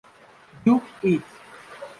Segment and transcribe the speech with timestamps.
[0.65, 1.21] Do it!